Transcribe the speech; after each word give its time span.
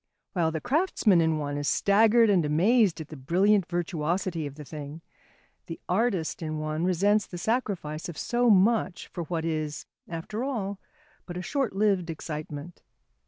While 0.33 0.51
the 0.51 0.59
craftsman 0.59 1.21
in 1.21 1.37
one 1.37 1.57
is 1.57 1.67
staggered 1.67 2.31
and 2.31 2.43
amazed 2.43 2.99
at 2.99 3.09
the 3.09 3.15
brilliant 3.15 3.67
virtuosity 3.67 4.47
of 4.47 4.55
the 4.55 4.65
thing, 4.65 5.01
the 5.67 5.79
artist 5.87 6.41
in 6.41 6.57
one 6.57 6.85
resents 6.85 7.27
the 7.27 7.37
sacrifice 7.37 8.09
of 8.09 8.17
so 8.17 8.49
much 8.49 9.09
for 9.13 9.25
what 9.25 9.45
is, 9.45 9.85
after 10.07 10.43
all, 10.43 10.79
but 11.27 11.37
a 11.37 11.43
short 11.43 11.75
lived 11.75 12.09
excitement. 12.09 12.81